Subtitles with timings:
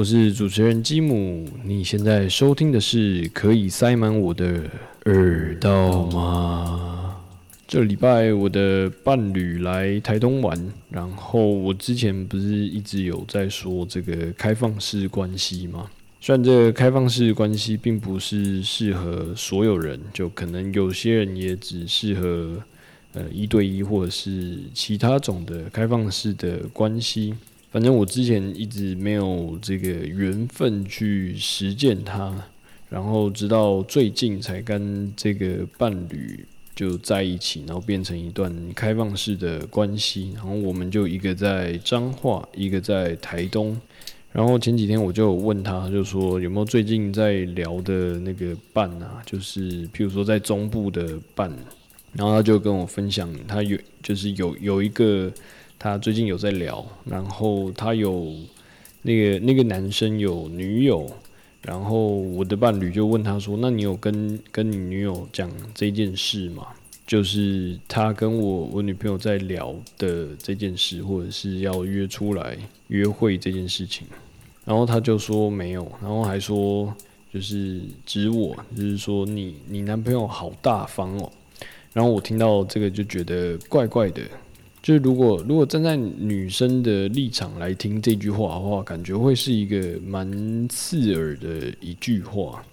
[0.00, 4.62] 我是主持人吉姆，你现在收听的是可以塞满我的
[5.04, 7.16] 耳道吗？
[7.68, 10.58] 这礼拜我的伴侣来台东玩，
[10.88, 15.90] 然后我之前不是一直有在说这个开放式关系吗？
[16.18, 22.56] 虽然这个开放式关系并不是适合所有人，就可能有些人也只适合
[23.12, 27.34] 呃一对一或者是其他种的开放式的关系。
[27.72, 32.34] 反正我之前一直没有这个缘分去实践它，
[32.88, 40.32] 然后直到最近才跟这个伴侣就在一起，然后变成一段开放式的关系。
[40.34, 43.80] 然后我们就一个在彰化，一个在台东。
[44.32, 51.48] 然后前几天我就问他，就说有没有最近在聊的那个伴啊，就是譬如说在中部的伴。
[52.14, 55.32] 然后他就跟我分享，他有就是有有一个。
[55.82, 58.34] 他最近有在聊，然后他有
[59.00, 61.10] 那个那个男生有女友，
[61.62, 66.66] 然后我的伴侣就问他说：“那你有跟跟你女友讲这件事吗？
[67.06, 72.58] 就是他跟我我女朋友在聊的这件事，或者是要约出来
[72.88, 74.06] 约会这件事情。”
[74.66, 76.94] 然后他就说没有，然后还说
[77.32, 81.32] 就是指我，就是说你你男朋友好大方哦。
[81.94, 84.20] 然后我听到这个就觉得怪怪的。
[84.82, 92.64] 就是如果如果站在女生的立场来听这句话的话，感觉会是一个蛮刺耳的一句话，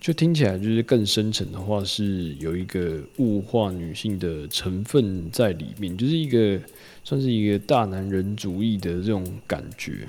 [0.00, 6.60] 就听起来就是更深沉的话，是有一个物化女性的成分在里面，就是一个
[7.04, 10.08] 算是一个大男人主义的这种感觉，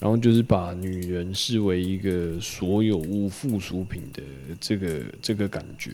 [0.00, 4.20] 然后就是把女人视为一个所有物附属品的
[4.60, 5.92] 这个这个感觉，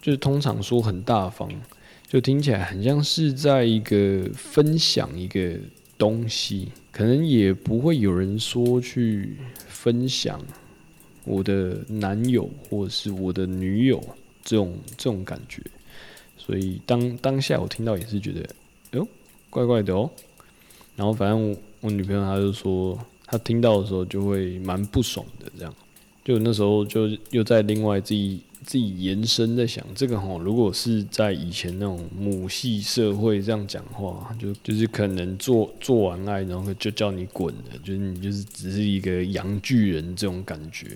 [0.00, 1.50] 就是通常说很大方。
[2.08, 5.58] 就听起来很像是在一个分享一个
[5.98, 9.36] 东西，可能也不会有人说去
[9.66, 10.40] 分享
[11.24, 14.00] 我的男友或者是我的女友
[14.44, 15.60] 这种这种感觉，
[16.38, 18.48] 所以当当下我听到也是觉得，
[18.92, 19.06] 哎，
[19.50, 20.08] 怪怪的哦。
[20.94, 22.96] 然后反正我我女朋友她就说，
[23.26, 25.74] 她听到的时候就会蛮不爽的，这样，
[26.24, 28.40] 就那时候就又在另外自己。
[28.64, 40.88] 自己延伸在想这个吼，如果是在以前那种母系社会这样讲话，就就是可能做做完爱，然后就叫你滚的，就是你就是只是一个洋巨人这种感觉。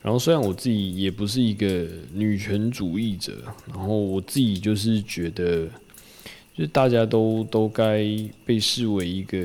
[0.00, 5.68] 然后虽然我自己也不是一个女权主义者，然后我自己就是觉得。
[6.58, 8.04] 就大家都都该
[8.44, 9.38] 被视为一个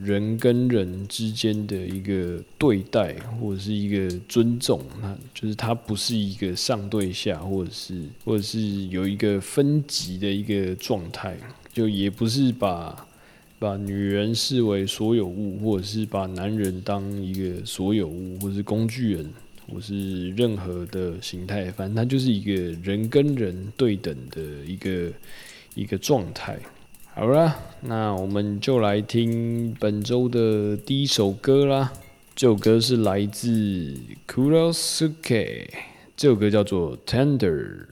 [0.00, 4.80] 人跟人之间的一个对待，或者是一个尊重。
[5.02, 11.36] 那就是它不是一个上对下，或者是或者是有一个分级的一个状态。
[11.72, 13.04] 就也不是把
[13.58, 19.28] 把女人视为所有物，或者是把男人当一个所有物，或是工具人，
[19.68, 21.68] 或是任何的形态。
[21.72, 25.10] 反正它就是一个人跟人对等的一个。
[25.74, 26.58] 一个状态，
[27.14, 31.92] 好了，那我们就来听本周的第一首歌啦。
[32.34, 35.68] 这首歌是来自 Kurosuke，
[36.16, 37.86] 这首歌叫做 Tender。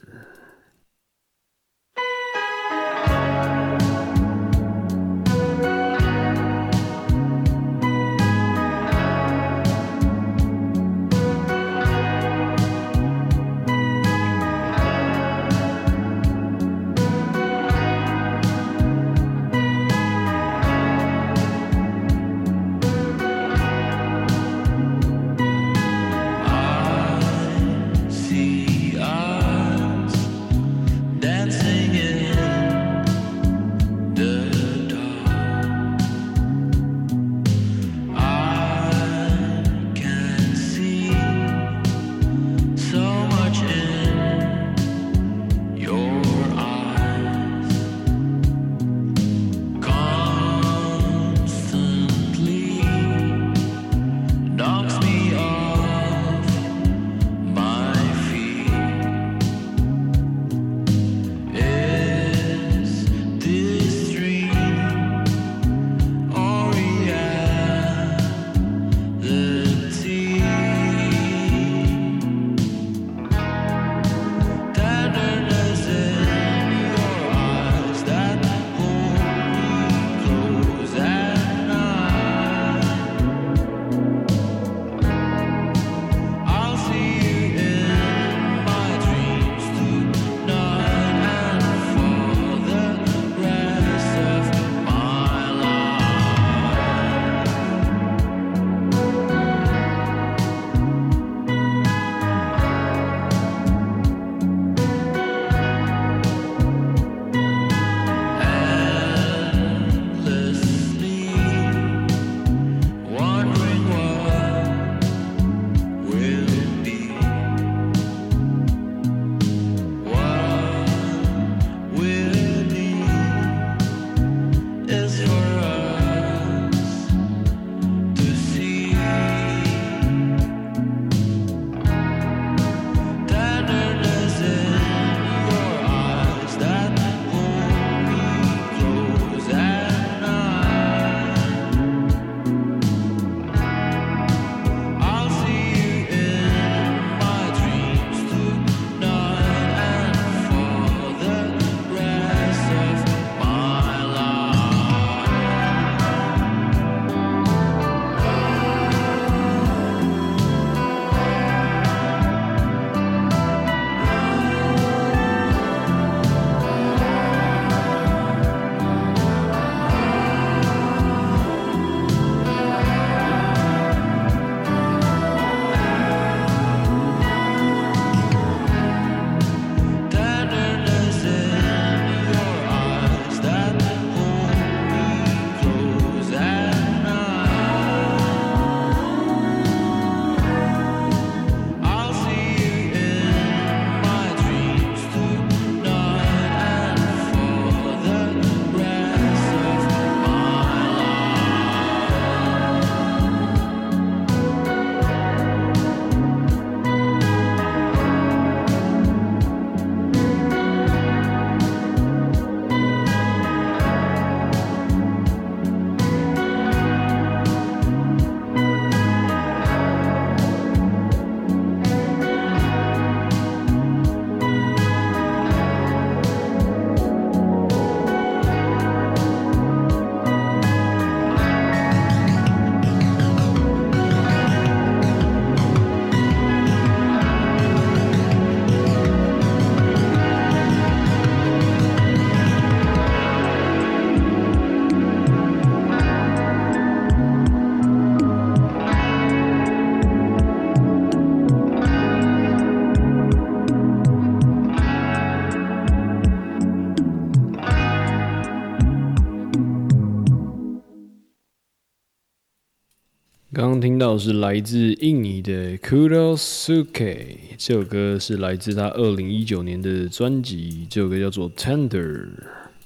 [263.89, 272.29] 听到是来自印尼的 Kurosuke，这首歌是来自他二零一九年的专辑，这首歌叫做 Tender。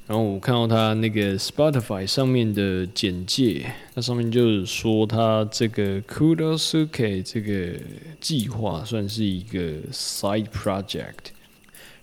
[0.07, 7.81] 然后我看到他那个 Spotify 上面的简介，那上面就是说他这个 Kurosuke 这个
[8.21, 9.59] 计划算是一个
[9.91, 11.33] side project。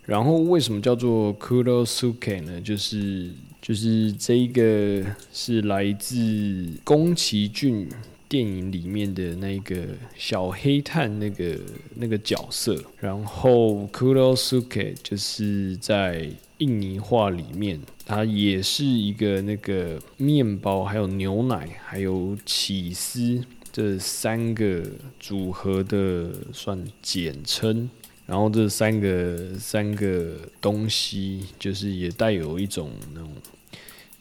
[0.04, 2.60] 然后为什么叫做 Kurosuke 呢？
[2.60, 3.30] 就是
[3.62, 5.02] 就是这一个
[5.32, 7.88] 是来自宫崎骏
[8.30, 11.58] 电影里面的那个小黑炭那个
[11.96, 12.80] 那个角色。
[13.00, 24.84] 然后 Kurosuke 就是在印尼话里面，它也是一个那个面包，还有牛奶，还有起司这三个
[25.18, 27.90] 组合的算简称。
[28.26, 33.28] 然后这三个三个东西，就是也带有一种那种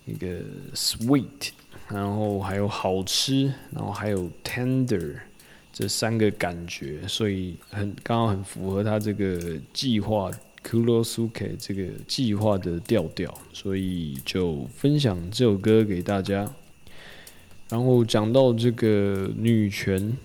[0.07, 0.41] 一个
[0.73, 1.51] sweet，
[1.89, 5.15] 然后还有好吃，然后还有 tender
[5.73, 10.31] 这三个感觉，所以很刚好很符合他这个计划
[10.63, 16.49] Kurosuke 这个计划的调调，所以就分享这首歌给大家。
[17.69, 20.17] 然后讲到这个女权。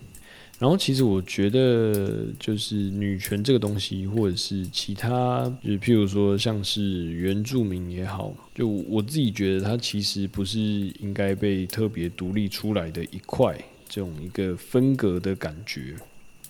[0.57, 10.59] 然后，其实我觉得，就是女权这个东西，或者是其他，就譬如说，像是原住民也好，就我自己觉得，它其实不是
[11.01, 13.53] 应该被特别独立出来的一块，
[13.89, 15.93] 这种一个分隔的感觉。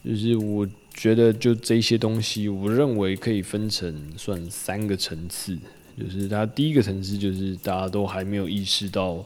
[0.04, 5.58] 就是我觉得，就这些东西，我认为可以分成算三个层次。
[5.98, 9.26] 就是它第一个层次，就是大家都还没有意识到，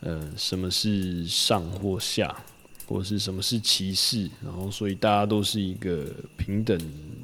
[0.00, 2.36] 呃，什么是上或下。
[2.90, 6.04] 或是什么是歧视，然后所以大家都是一个
[6.36, 6.76] 平等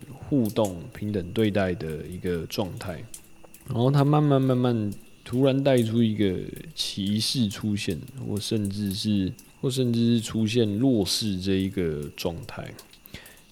[0.08, 3.02] 互动、平等对待的一个状态，
[3.66, 4.92] 然后他慢慢慢慢
[5.25, 6.38] 突然带出一个
[6.73, 12.73] 歧视出现，或甚至是或甚至是出现弱势这一个状态，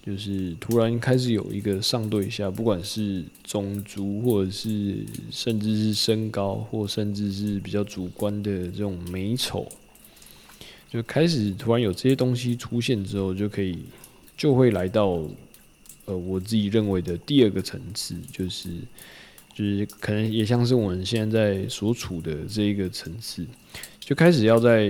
[0.05, 9.67] 就是突然开始有一个上对下，不管是种族或者是甚至是身高，或甚至是比较主观的这种美丑。
[10.95, 13.79] 就开始突然有这些东西出现之后，就可以
[14.37, 15.21] 就会来到
[16.05, 18.69] 呃我自己认为的第二个层次，就是
[19.53, 23.45] 就是可能也像是我们现在所处的这一个层次，
[23.99, 24.89] 就开始要在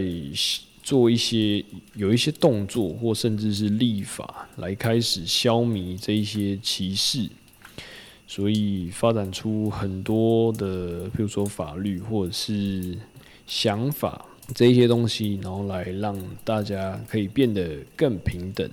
[0.83, 7.27] 做一些有一些动作，或甚至是立法来开始消弭这一些歧视，
[8.27, 12.95] 所以发展出很多的，比如说法律或者是
[13.47, 14.23] 想法。
[14.53, 18.69] 这一些东西，然后来让大家可以变得更平等。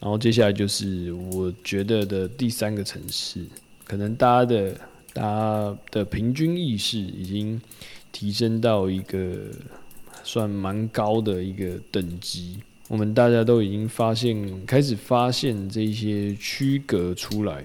[0.00, 3.44] 然后接下来就是我觉得的第三个层次，
[3.84, 4.74] 可能大家的
[5.12, 7.60] 大家的平均意识已经
[8.12, 9.36] 提升到一个
[10.22, 12.58] 算蛮高的一个等级。
[12.88, 17.64] 我们大家都已经发现，开始发现这些区隔出来，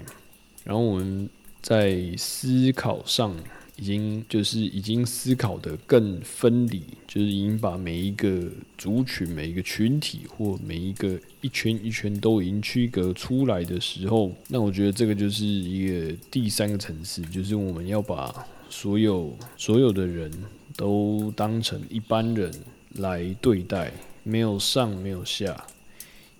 [0.64, 1.28] 然后我们
[1.60, 3.34] 在思考上。
[3.76, 20.30] 已经就是已经思考的更分离，就是已经把每一个族群、每一个群体或每一个一圈一圈都已经区隔出来的时候，那我觉得这个就是一个第三个层次，就是我们要把所有所有的人
[20.76, 22.52] 都当成一般人
[22.94, 25.66] 来对待，没有上没有下，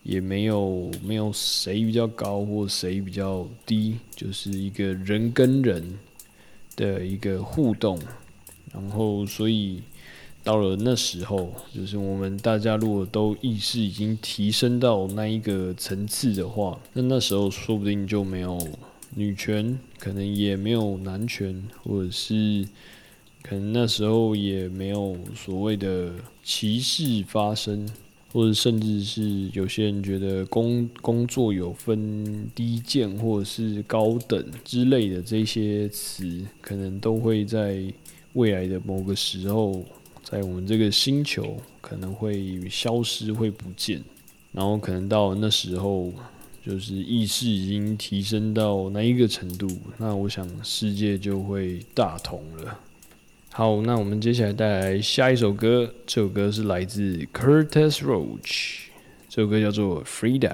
[0.05, 5.99] 也没有没有谁比较高或谁比较低，就是一个人跟人。
[6.77, 7.99] 的一个互动，
[8.73, 9.83] 然后所以
[10.43, 18.59] 到了那时候，就是我们大家如果都意识已经提升到那一个层次的话，那那时候说不定就没有
[19.15, 22.67] 女权，可能也没有男权，或者是
[23.43, 26.13] 可能那时候也没有所谓的
[26.43, 27.89] 歧视发生。
[28.35, 37.81] 或者甚至是有些人觉得工工作有分低贱或者是高等之类的这些词，可能都会在
[38.33, 39.85] 未来的某个时候，
[40.25, 44.03] 在我们这个星球可能会消失、会不见。
[44.51, 46.13] 然后可能到那时候，
[46.67, 52.81] 就是意识已经提升到那一个程度，那我想世界就会大同了。
[53.57, 55.89] 好，那我们接下来带来下一首歌。
[56.05, 58.87] 这首歌是来自 Curtis Roach，
[59.29, 60.51] 这首歌叫做《Frida》。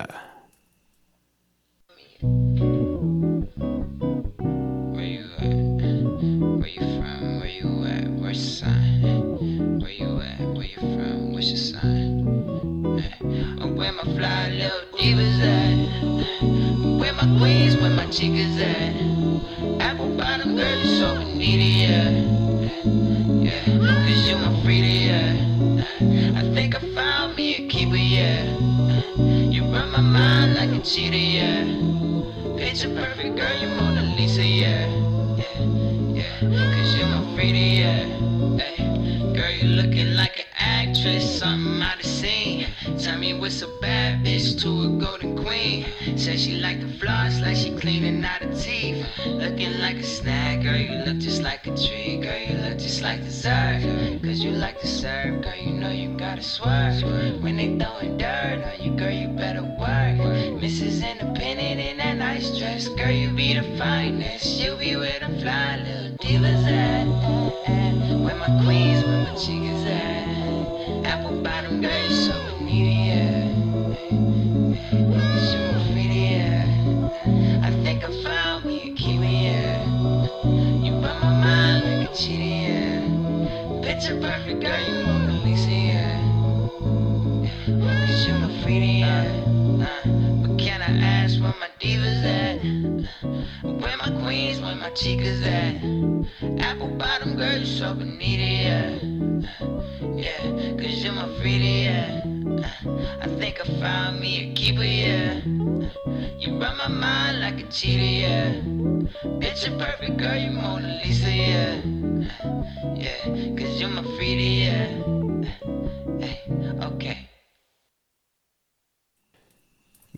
[21.81, 22.30] Yeah,
[22.83, 26.39] cause you're my freedom, yeah.
[26.39, 28.43] I think I found me a keeper, yeah.
[29.19, 31.65] You run my mind like a cheetah, yeah.
[32.57, 34.87] Picture perfect, girl, you Mona Lisa, yeah.
[35.37, 35.61] Yeah,
[36.15, 36.75] yeah.
[36.75, 38.05] Cause you're my freedie, yeah.
[38.57, 40.30] Hey, girl, you looking like
[43.41, 45.87] Tell a bad, bitch, to a golden queen.
[46.19, 49.07] Said she like the floss, like she cleaning out her teeth.
[49.25, 52.19] Looking like a snack, girl, you look just like a tree.
[52.19, 53.81] Girl, you look just like dessert.
[54.23, 57.03] Cause you like to serve, girl, you know you gotta swerve.
[57.43, 60.21] When they throwing dirt on you, girl, you better work.
[60.61, 61.03] Mrs.
[61.03, 64.61] Independent in that nice dress, girl, you be the finest.
[64.61, 67.07] You be where the fly little divas at.
[68.21, 70.10] Where my queens, where my chicas at.
[94.80, 96.64] queens, where my chicas at?
[96.64, 99.00] Apple bottom, girl, you so bonita, yeah.
[100.16, 102.22] Yeah, cause you're my freedie, yeah.
[103.22, 105.42] I think I found me a keeper, yeah.
[106.40, 109.40] You run my mind like a cheetah, yeah.
[109.40, 111.82] Picture perfect, girl, you Mona Lisa, yeah.
[112.96, 114.88] Yeah, cause you're my freedie, yeah.
[116.20, 116.40] Hey,
[116.82, 117.18] okay.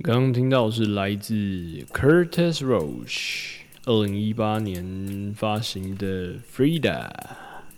[0.04, 1.34] 刚刚听到是来自
[1.92, 7.01] Curtis Roach 二零一八年发行的 Frida，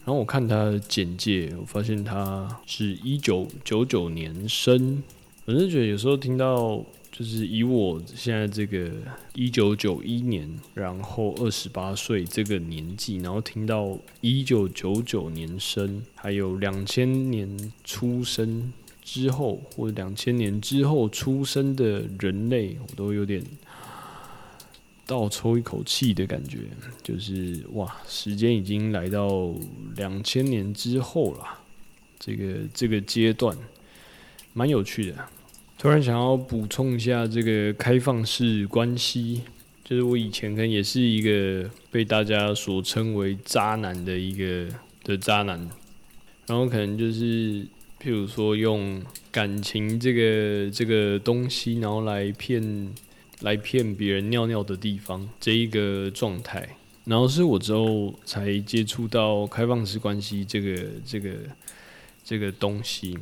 [0.05, 5.03] 然后我看他的简介，我发现他是一九九九年生，
[5.47, 8.91] 我是觉得有时候听到就是以我现在这个
[9.35, 18.73] 一九九一年，然后二十八岁这个年纪，然后听到一九九九年生，还有两千年出生。
[19.07, 23.45] 之后或者两千年之后出生的人类，我都有点
[25.07, 26.59] 倒抽一口气的感觉，
[27.03, 29.53] 就是哇，时间已经来到
[29.97, 31.45] 两千年之后了，
[32.19, 33.57] 这个这个阶段
[34.53, 35.17] 蛮有趣的。
[35.79, 39.43] 突然想要补充一下这个开放式关系，
[39.85, 45.59] 就是我以前可能也是一个被大家所称为渣男的一个的渣男，
[46.47, 47.67] 然后可能就是。
[48.01, 52.63] 譬如说，用感情这个这个东西，然后来骗
[53.41, 61.31] 来骗别人尿尿的地方这一个状态，然后是我之后才接触到开放式关系这个这个
[62.25, 63.19] 这个东西。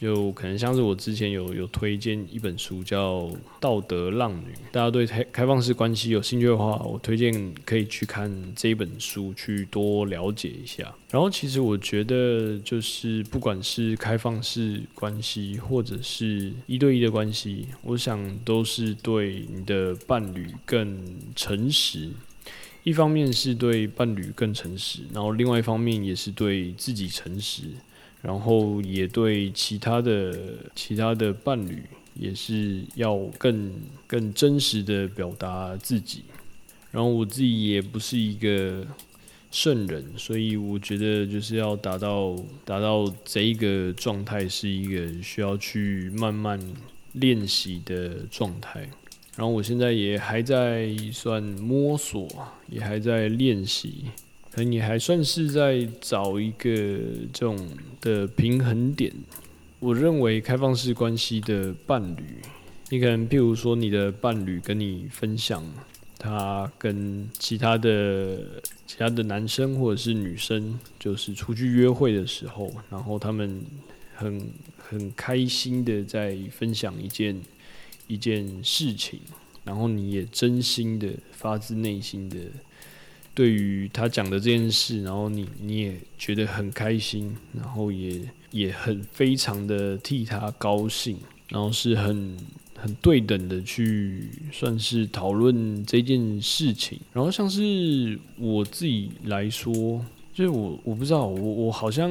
[0.00, 3.22] 就可能像是我之前有有推荐一本书叫
[3.58, 10.94] 《道德浪女》，大家对开开放式关系有兴趣的话，我推荐可以去看这本书，去多了解一下。
[11.10, 20.98] 然后其实我觉得，就是不管是开放式关系，或者是一对一的关系，我想都是对你的伴侣更
[21.34, 22.10] 诚实。
[22.82, 27.62] 一方面是对伴侣更诚实，然后另外一方面也是对自己诚实。
[28.26, 30.36] 然后也对其他的
[30.74, 31.80] 其他的伴侣
[32.14, 33.72] 也是要更
[34.04, 36.24] 更真实的表达自己。
[36.90, 38.84] 然后我自己也不是一个
[39.52, 46.58] 圣人，所以我觉得就是要达到达到这一个状态，是一个需要去慢慢
[47.12, 48.80] 练习的状态。
[49.36, 52.26] 然后我现在也还在算摸索，
[52.68, 54.06] 也还在练习。
[54.56, 56.70] 可能你还算是在找一个
[57.30, 57.68] 这种
[58.00, 59.12] 的平衡点。
[59.80, 62.22] 我认为开放式关系的伴侣，
[62.88, 65.62] 你可能譬如说你的伴侣跟你分享
[66.18, 73.62] 他跟其他的其他的男生或者是女生，就是出去约会的时候，然后他们
[74.14, 77.38] 很很开心的在分享一件
[78.06, 79.20] 一件事情，
[79.64, 82.38] 然后你也真心的发自内心的。
[83.36, 88.18] 对于他讲的这件事，然后你你也觉得很开心，然后也
[88.50, 91.18] 也很非常的替他高兴，
[91.50, 92.34] 然后是很
[92.74, 96.98] 很对等的去算是讨论这件事情。
[97.12, 102.08] 然后像是我自己来说，就是我我不知道，我我好像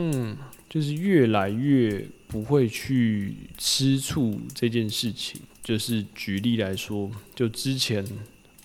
[0.70, 5.42] 就是越来越不会去吃醋这件事情。
[5.64, 8.06] 就是举例来说，就之前。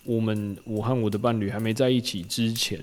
[0.05, 2.79] 我们我和我的伴侣还没在一起之前，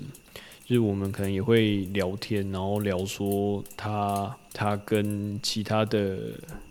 [0.66, 6.18] 就是我们可能也会聊天，然后聊说他他跟其他的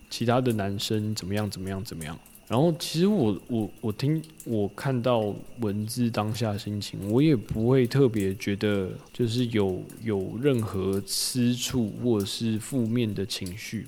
[0.09, 2.19] 其他的男生怎么样怎么样怎么样。
[2.49, 13.87] 然后其实我我我听我看到文字当下心情，我也不会特别觉得就是有有任何吃醋或者是负面的情绪。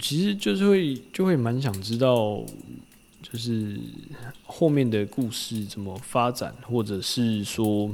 [0.00, 2.44] 其实就是会就会蛮想知道，
[3.28, 3.76] 就是
[4.44, 7.90] 后面的故事怎么发展，或者是说，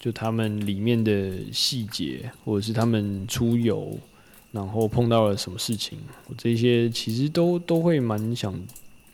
[0.00, 3.98] 就他们里面的细节，或者是他们出游，
[4.50, 5.98] 然后碰到了什么事情，
[6.38, 8.58] 这些其实都都会蛮想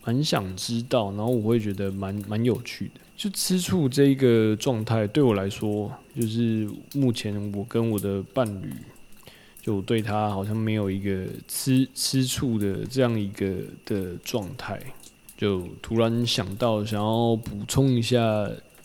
[0.04, 3.00] 蛮想知道，然后我会觉得蛮蛮有趣的。
[3.16, 8.72] 就吃醋这一个状态对我来说，就是目前我跟我的伴侣。
[9.60, 14.80] 就对他好像没有一个吃吃醋的这样一个的状态，
[15.38, 18.20] 就突然想到想要补充一下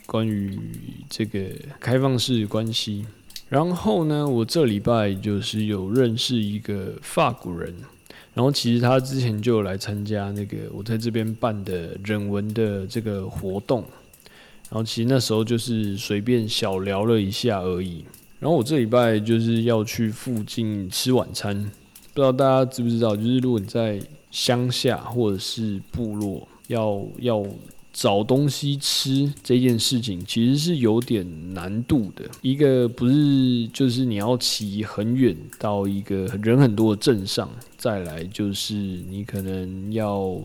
[0.06, 0.58] 关于
[1.10, 1.40] 这个
[1.82, 3.06] 开放式关系。
[3.50, 7.76] 然后呢，我这礼拜就是有认识一个法国人，
[8.34, 13.82] 然后其实他之前就有来参加那个我在这边办的人文的这个活动，
[14.70, 18.06] 然后其实那时候就是随便小聊了一下而已。
[18.40, 21.56] 然后我这礼拜就是要去附近吃晚餐，
[22.14, 24.02] 不知道大家知不知道，就是如果你在
[24.34, 27.46] 乡下或者是部落，要要
[27.94, 32.26] 找东西吃这件事情，其实是有点难度的。
[32.42, 40.42] 一个不是就是你要骑很远到一个人很多的镇上，再来就是你可能要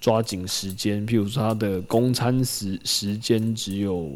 [0.00, 4.10] 抓紧时间，譬如说他的公餐时时间只有。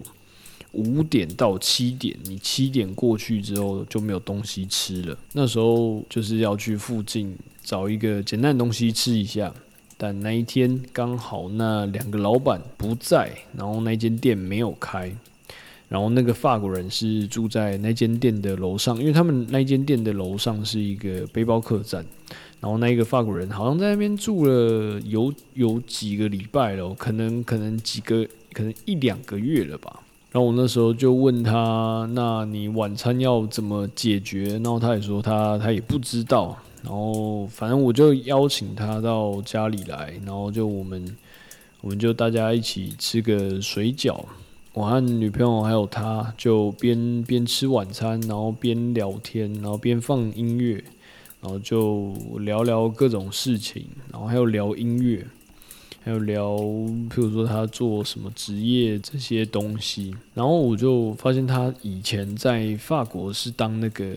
[0.73, 5.19] 五点到七点，你七点过去之后就没有东西吃了。
[5.33, 7.37] 那时候就是要去附近
[7.71, 9.55] 找一个简单的东西吃一下，
[9.97, 15.15] 但那一天刚好那两个老板不在，然后那间店没有开，
[15.89, 22.05] 然后那个法国人是住在那间店的楼上，因为他们那间店的楼上是一个背包客栈，
[22.59, 30.01] 然后那一个法国人好像在那边住了有有几个礼拜了，可能可能几个可能一两个月了吧。
[30.33, 36.59] 然后我那时候就问他：“那你晚餐要怎么解决？”然后他也说他他也不知道。
[36.83, 41.17] 然后反正我就邀请他到家里来，然后就我们
[41.81, 44.25] 我们就大家一起吃个水饺。
[44.73, 50.83] 我和女朋友还有他就边边吃晚餐，然后边聊天，然后边放音乐，
[51.41, 55.27] 然后就聊聊各种事情，然后还有聊音乐。
[56.03, 64.17] 还有聊，譬如说他做什么职业这些东西，然后我就发现他以前在法国是当那个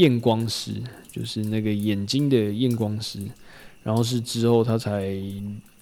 [0.00, 0.72] 验光师，
[1.12, 3.20] 就是那个眼睛的验光师，
[3.82, 5.14] 然后是之后他才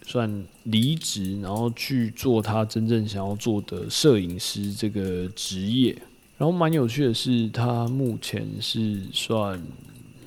[0.04, 5.96] 算离职，然后去做他真正想要做的摄影师这个职业。
[6.36, 9.60] 然后蛮有趣的是，他目前是算。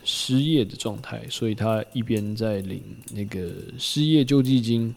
[0.03, 2.81] 失业的状态，所以他一边在领
[3.13, 4.93] 那个失业救济金，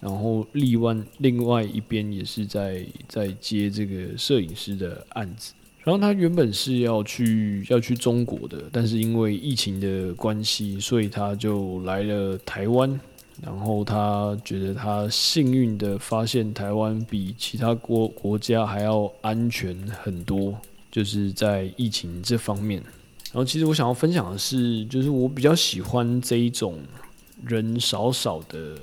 [0.00, 5.52] 然后另外另外一边也是在在接这个摄影师的案子。
[5.86, 12.98] 然后他原本是要去要去中国的，但是因为疫情的关系，所以他就来了台湾。
[13.40, 20.58] 然后他觉得他幸运的发现台湾比其他国国家还要安全很多，
[20.90, 22.82] 就是在疫情这方面。
[23.26, 26.78] 然后，其实我想要分享的是，就是我比较喜欢这一种
[27.44, 28.76] 人少少的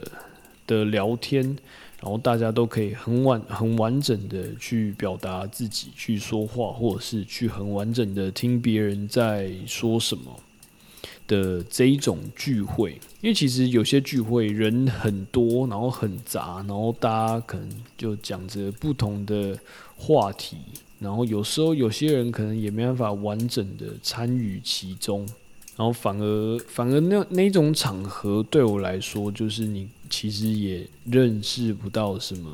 [0.66, 1.58] 的聊天，
[2.04, 10.24] 然后大家都可以很完很完整的去表达自己，去说话，或者是去很完整的听别人在说什么
[11.26, 13.00] 的这一种聚会。
[13.22, 19.58] 因为其实有些聚会人很多，然后很杂，然后大家可能就讲着不同的
[19.96, 20.58] 话题。
[21.00, 25.26] 然后有时候有些人可能也没办法完整的参与其中，
[25.76, 32.52] 然后反而反而那那种场合对我来说，就是你其实也认识不到什么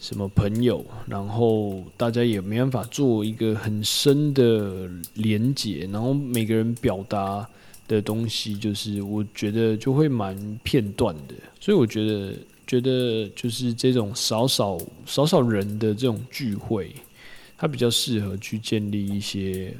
[0.00, 7.46] 什么朋友，然后大家也没办法做一个很深的连接，然后每个人表达
[7.86, 12.34] 的东西，就是我觉得就会蛮片段的，所以我觉得
[12.66, 16.90] 觉得就是这种少少少少人的这种聚会。
[17.58, 19.72] 它比较适合去建立一些，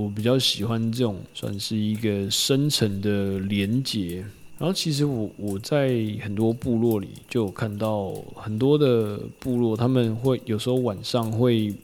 [0.00, 4.24] 我比较喜欢这种算是一个深层的连接。
[4.58, 5.90] 然后其实我我在
[6.22, 11.74] 很多部落里就有看到很多的部落，他们会有时候晚上会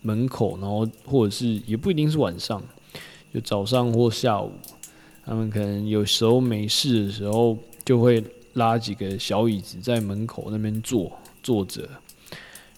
[0.00, 2.62] 门口，然后或者是也不一定是晚上，
[3.32, 4.52] 就早上或下午，
[5.24, 11.88] 他们可能有时候没事的时候，就会拉几个小椅子在门口那边坐坐着。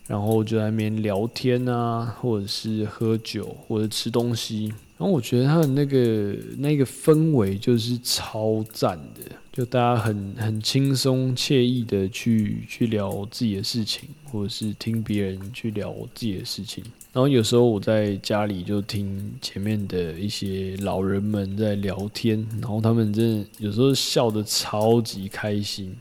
[0.07, 4.71] 然后就在那边聊天啊，或者是喝酒，或者吃东西。
[4.97, 16.83] 然后我觉得他的那个那个氛围就是超赞的，就大家很很轻松惬意的去去聊自己的事情，或者是听别人去聊自己的事情。
[17.13, 25.95] 然后有时候我在家里就听前面的一些老人们在聊天，然后他们真的有时候笑得超级开心，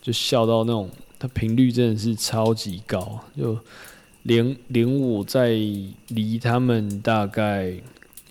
[0.00, 0.88] 就笑到那种。
[1.18, 3.58] 他频率真的是超级高，就
[4.24, 5.48] 连连我在
[6.08, 7.72] 离他们大概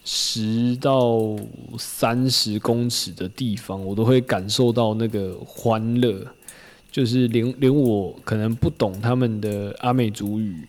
[0.06, 1.36] 十到
[1.78, 6.26] 三十公尺的地方，我都会感受到那个欢乐。
[6.90, 10.66] 就是连连我可能不懂他们的阿美族语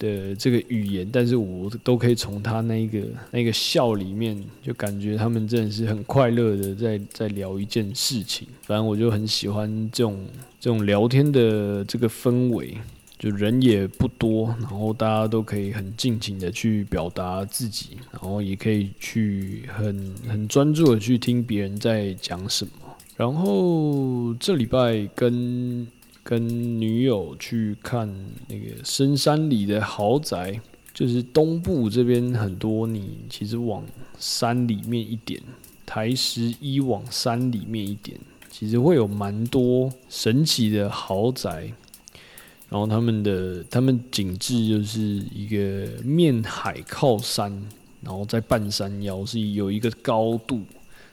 [0.00, 8.48] 的这个语言，但是我都可以从他那个那个笑里面，就感觉他们真的是很快乐的在在聊一件事情。
[8.62, 10.18] 反正我就很喜欢这种。
[10.62, 12.76] 这种聊天的这个氛围，
[13.20, 22.72] 就人也不多，然后大家都可以很尽情的去表达自己，然后也可以去很很专注的去听别人在讲什么。
[23.18, 25.86] 然后这礼拜跟
[26.22, 28.08] 跟女友去看
[28.48, 30.58] 那个深山里的豪宅，
[30.94, 33.84] 就是东部这边很多，你其实往
[34.18, 35.38] 山里面一点，
[35.84, 38.18] 台十一往山里面一点。
[38.50, 41.72] 其实会有蛮多神奇的豪宅，
[42.70, 45.00] 然后他们的他们景致就是
[45.34, 47.50] 一个面海靠山，
[48.00, 50.60] 然后在半山腰是有一个高度，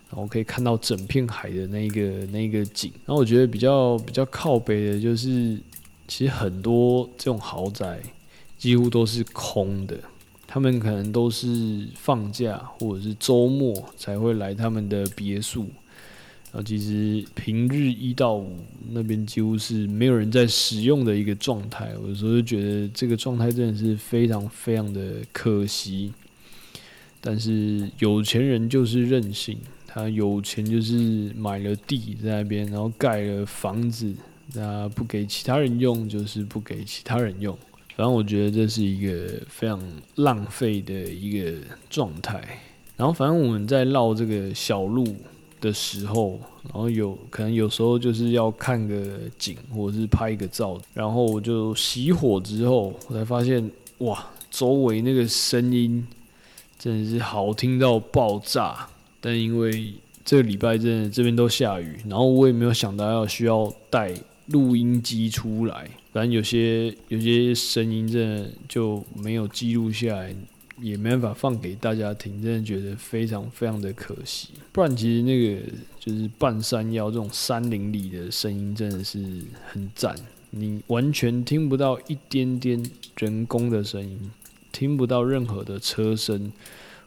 [0.09, 2.91] 然后可以看到整片海的那个那个景。
[3.07, 5.57] 然后我觉得比较比较靠北的就是，
[6.07, 7.99] 其实很多这种豪宅
[8.59, 9.97] 几乎都是空的，
[10.45, 15.67] 他们可能都是放假或者是周末才会来他们的别墅。
[16.49, 18.57] 然后，其实平日一到五
[18.91, 21.91] 那边几乎是没有人在使用的一个状态。
[22.01, 26.13] 有时候就觉得这个状态真的是非常非常的可惜。
[27.19, 34.15] 但是有钱人就是任性，他有钱就是买了地在那边，然后盖了房子，
[34.53, 37.55] 那不给其他人用就是不给其他人用。
[37.97, 39.79] 反正我觉得这是一个非常
[40.15, 42.41] 浪费的一个状态。
[42.95, 45.05] 然后反正我们在绕这个小路。
[45.59, 56.05] 的时候，然后有可能有时候就是要看个景，或者是拍一个照，然后我就熄火之后，我才发现哇，周围那个声音
[56.77, 58.87] 真的是好听到爆炸。
[59.19, 59.93] 但因为
[60.23, 64.13] 这个礼拜真的这边都下雨，然后我也没有想到要需要带
[64.47, 70.35] 录音机出来，反正有些有些声音真的就没有记录下来。
[70.79, 74.49] 也没办法放给大家听，真的觉得非常非常的可惜。
[74.71, 75.61] 不然其实那个
[75.99, 79.19] 就是半山腰这种山林里的声音真的是
[79.71, 80.15] 很赞，
[80.51, 82.83] 你完全听不到一点点
[83.17, 84.31] 人工的声音，
[84.71, 86.51] 听不到任何的车声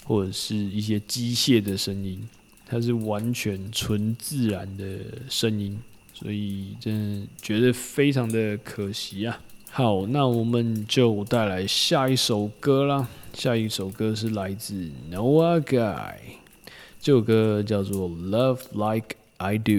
[0.04, 2.28] 或者是一些机械的声音，
[2.66, 5.78] 它是完全纯自然的声音，
[6.12, 9.40] 所以真的觉得非常的可惜啊。
[9.72, 13.08] 好，那我们就带来下一首歌啦。
[13.32, 14.74] 下一首歌是来自
[15.10, 16.16] Noah Guy，
[17.00, 19.72] 这首歌叫做《Love Like I Do》。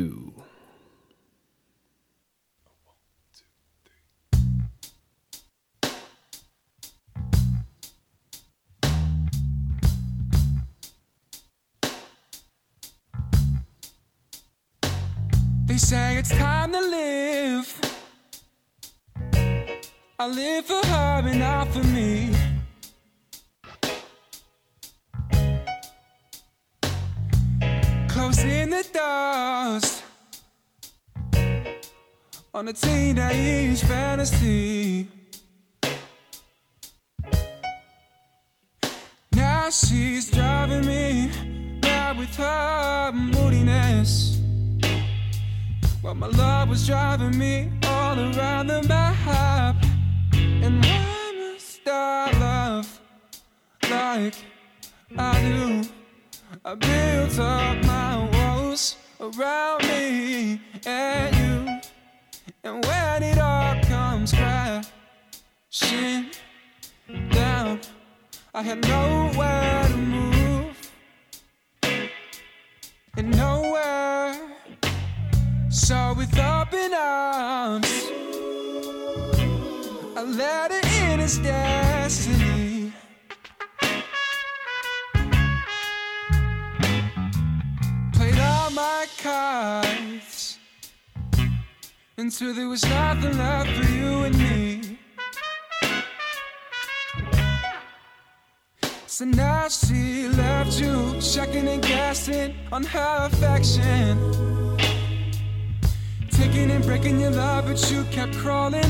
[15.68, 17.91] They say it's time to live.
[20.22, 22.30] I live for her and not for me.
[28.08, 30.04] Closing the doors
[32.54, 35.08] on a teenage fantasy.
[39.32, 41.32] Now she's driving me
[41.82, 44.40] mad with her moodiness.
[46.04, 49.91] While my love was driving me all around the map.
[50.64, 53.02] And why must I love
[53.90, 54.36] like
[55.18, 55.84] I do?
[56.64, 61.80] I built up my walls around me and you.
[62.64, 64.92] And when it all comes crashing
[67.32, 67.80] down,
[68.54, 70.92] I had nowhere to move
[73.18, 74.36] and nowhere.
[75.70, 78.12] So with open arms,
[80.22, 82.94] I let it in its destiny.
[88.14, 90.60] Played all my cards
[92.18, 95.00] until there was nothing left for you and me.
[99.08, 104.20] So now she left you, checking and guessing on her affection
[106.30, 108.90] taking and breaking your love, but you kept crawling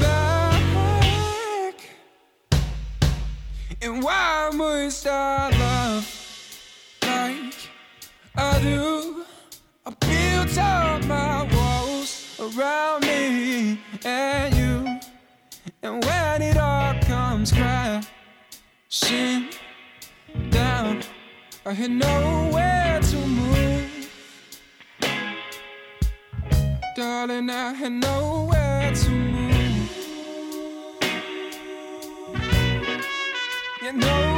[0.00, 0.29] back.
[3.82, 6.04] And why must I love
[7.02, 7.54] like
[8.36, 9.24] I do?
[9.86, 15.00] I built up my walls around me and you.
[15.82, 19.48] And when it all comes crashing
[20.50, 21.02] down,
[21.64, 24.10] I had nowhere to move.
[26.94, 29.39] Darling, I had nowhere to move.
[33.92, 34.06] No.
[34.06, 34.29] know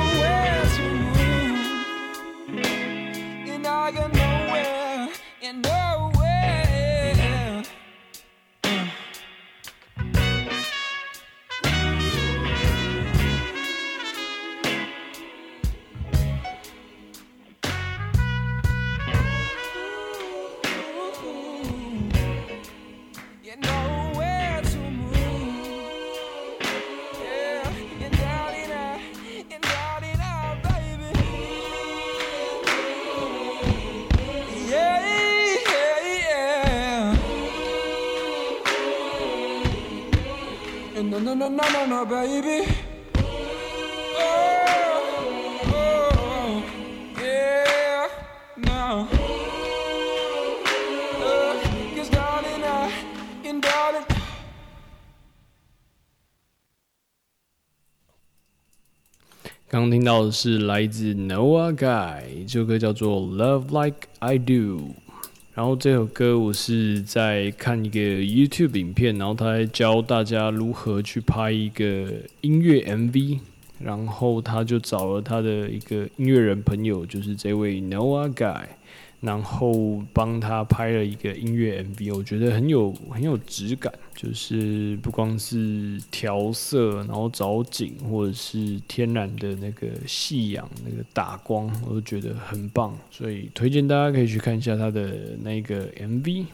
[41.61, 42.65] no, no, no, no, no, no, baby.
[44.19, 44.63] Oh,
[45.71, 46.63] oh,
[47.21, 48.07] yeah,
[48.57, 49.07] no.
[51.21, 51.53] Uh,
[51.95, 52.89] 'cause darling, I,
[53.45, 54.03] and darling.
[59.69, 64.53] 刚刚听到的是来自 Noah Guy，这首歌叫做《Love Like I Do》。
[65.54, 72.10] 然后这首歌我是在看一个 YouTube 影片，然后他在教大家如何去拍一个
[72.40, 73.38] 音乐 MV，
[73.78, 78.62] 然后他就找了他的一个音乐人朋友，就是这位 Noah Guy，
[79.22, 96.46] 然后帮他拍了一个音乐 MV，我觉得很有很有质感，就是不光是调色，然后找景或者是天然的那个夕阳那个打光，我都觉得很棒，所以推荐大家可以去看一下他的那个 MV。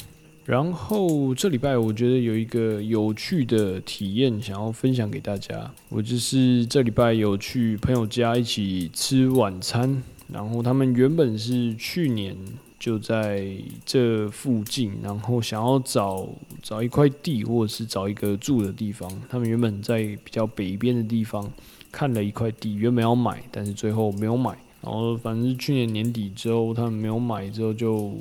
[0.45, 10.03] 然后这礼拜我觉得有一个有趣的体验想要分享给大家，我就是这礼拜有去朋友家一起吃晚餐，
[10.33, 12.37] 然后他们原本是去年
[12.79, 13.51] 就在
[13.85, 16.29] 这附近，然后想要找
[16.63, 19.11] 找一块地或者是找一个住的地方。
[19.29, 21.51] 他们原本在比较北边的地方
[21.91, 24.57] 看了一块地，原本要买，但是最后没有买。
[24.81, 28.15] 然后反正是去年年底之后，他们没有买之后就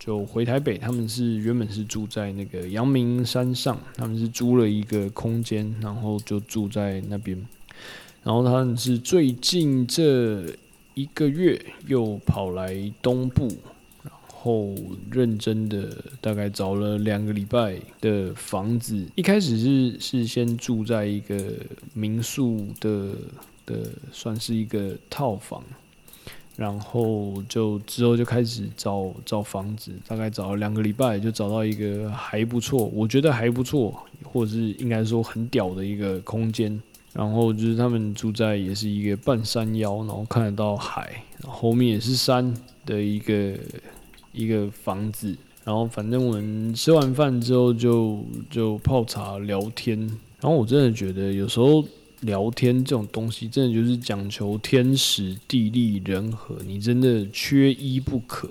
[0.00, 0.76] 就回台北。
[0.76, 7.40] 他们是原本是住在那个阳明山上，他们是租了一个空间，然后就住在那边。
[8.24, 10.52] 然后他们是最近这
[10.96, 13.46] 一个月又跑来东部，
[14.02, 14.74] 然后
[15.10, 19.06] 认真的大概找了两个礼拜的房子。
[19.14, 21.52] 一开始是是先住在一个
[21.92, 23.12] 民宿的
[23.66, 25.62] 的，算是一个套房。
[26.56, 36.80] 然后就之后就开始找找房子，大概找了两个礼拜，就找到一个还不错，我觉得还不错，或者是应该说很屌的一个空间。
[37.16, 43.54] 然后就是他们住在也是一个半山腰，然后看得到海，后后面也是山的一个
[44.32, 45.34] 一个房子。
[45.64, 49.98] 然后反正我们吃完饭之后就就泡茶聊天。
[50.40, 51.82] 然后我真的觉得有时候
[52.20, 58.48] 聊天这种东西，真的就是讲求天时地利人和，你真的缺一不可。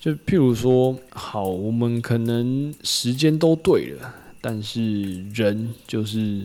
[0.00, 6.42] 就譬如说，好，我们可能时间都对了，但是人就是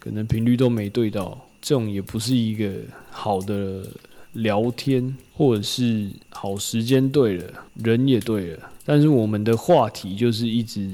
[0.00, 2.72] 可能频率都没对到，这种也不是一个
[3.10, 3.86] 好的
[4.32, 10.90] 聊天，或者是好时间对了，人也对了，但是我们的话题就是一直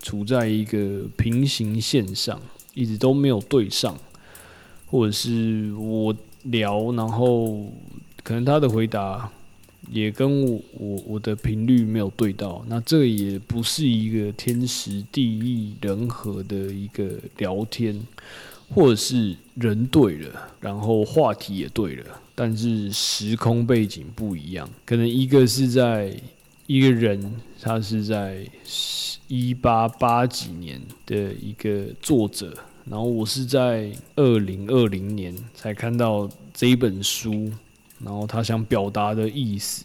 [0.00, 2.40] 处在一个平行线上，
[2.74, 3.98] 一直都没有对上。
[4.92, 7.64] 或者是我聊，然后
[8.24, 9.30] 可能他的回答
[9.88, 18.04] 也跟我我我的频率没有对到，那这也不是一个天时地利人和的一个聊天，
[18.72, 26.14] 或者是人对了，然后话题也对了，但是时空背景不一样，可能一个是在
[26.66, 28.46] 一个人，他是在
[29.26, 32.56] 一八八几年的一个作者。
[32.86, 37.52] 然后我是在二零二零年才看到这一本书，
[38.02, 39.84] 然后他想表达的意思，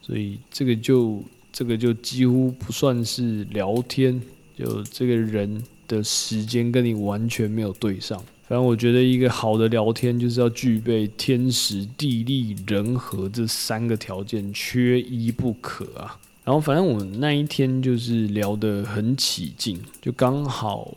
[0.00, 4.20] 所以这个就这个就几乎不算是聊天，
[4.56, 8.22] 就这个人的时间跟你完全没有对上。
[8.46, 16.16] 反正我觉得一个好的聊天就是要具备天时地利人和这三个条件，缺一不可啊。
[16.44, 20.96] 然后反正我那一天就是聊得很起劲，就刚好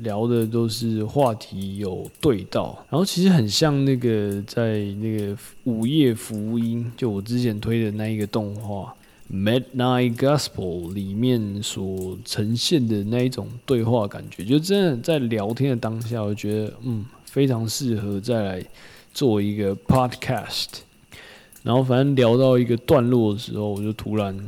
[0.00, 8.84] 聊的都是话题有对到，然后其实很像那个在那个午夜福音，就我之前推的那一个动画
[9.32, 18.64] 《Midnight Gospel》里面所呈现的那一种对话感觉，就真的在聊天的当下，我觉得嗯非常适合再来
[19.12, 20.68] 做一个 podcast。
[21.62, 24.38] 然后反正聊到一个段落的时候，我就突然。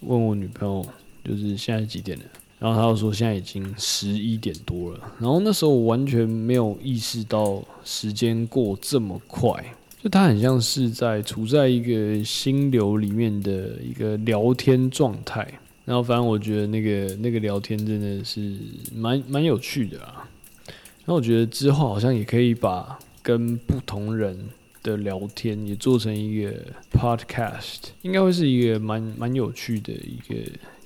[0.00, 0.86] 问我女朋友，
[1.24, 2.24] 就是现在几点了？
[2.58, 5.00] 然后她就说现在已经十一点多了。
[5.18, 9.64] 然后那时候我完全没有意识到时间过这么快，
[10.06, 15.44] 就她很像是在处在一个心流里面的一个聊天状态。
[15.84, 18.56] 然后反正我觉得那个那个聊天真的是
[18.94, 20.28] 蛮蛮有趣的啊。
[20.68, 24.38] 然后我觉得之后好像也可以把跟不同人。
[24.82, 26.52] 的聊天也做成一个
[26.92, 30.36] podcast，应该会是一个蛮蛮有趣的一个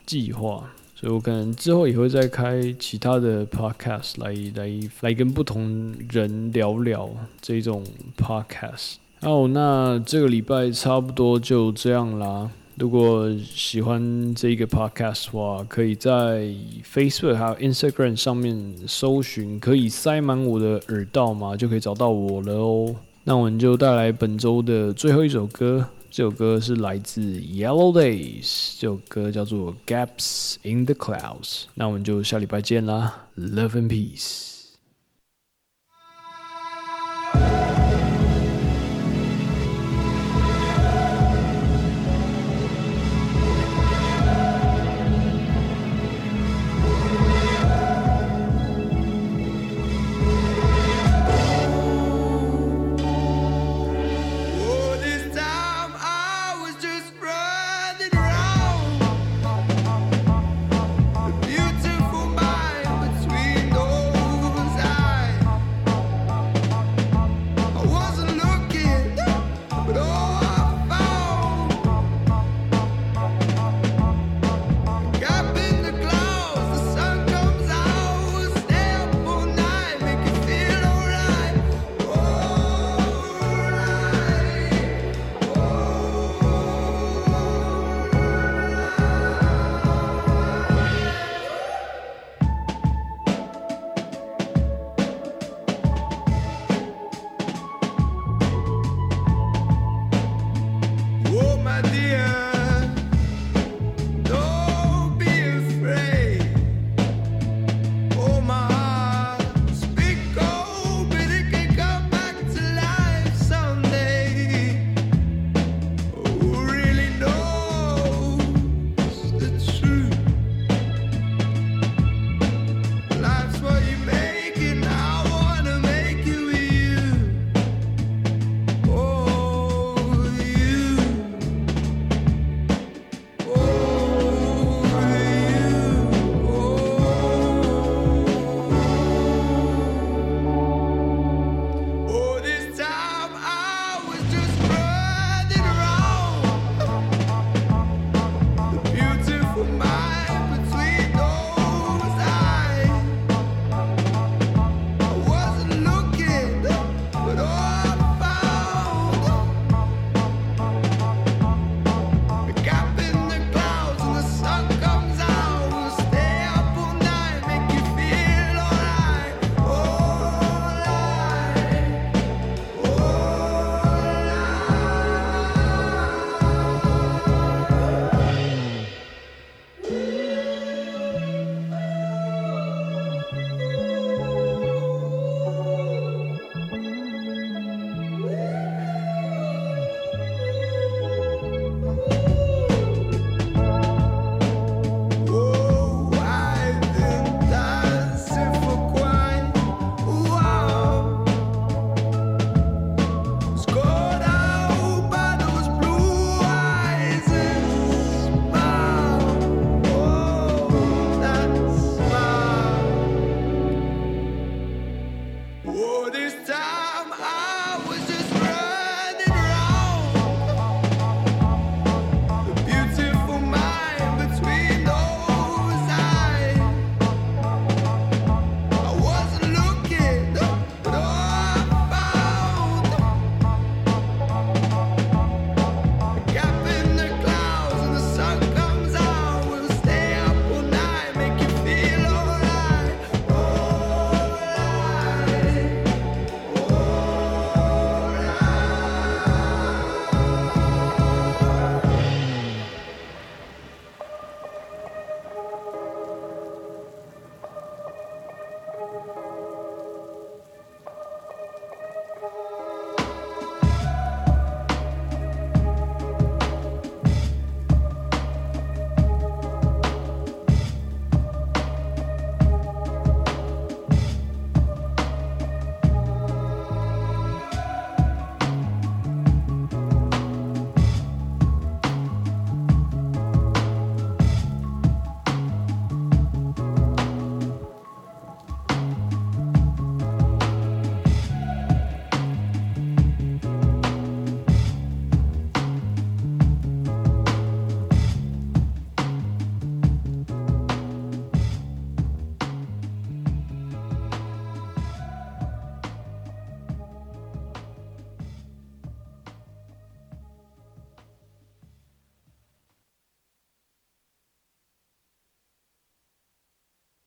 [0.07, 7.11] 计划，所以我可能之后也会再开其他的 podcast 来来来跟不同人聊聊
[7.43, 7.85] 这种
[8.17, 8.95] podcast。
[9.21, 12.51] 哦，那这个礼拜差不多就这样啦。
[12.77, 16.49] 如果喜欢这个 podcast 的话，可以在
[16.91, 22.97] Facebook 还有 Instagram 上面搜寻，可以塞满我的耳道嘛，就可以找到我了哦。
[23.25, 31.65] 那我们就带来本周的最后一首歌，这首歌是来自 Yellow Days，这首歌叫做 Gaps in the Clouds。
[31.75, 34.60] 那我们就下礼拜见啦，Love and Peace。